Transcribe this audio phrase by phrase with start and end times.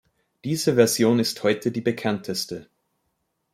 [0.45, 2.67] Diese Version ist heute die bekannteste.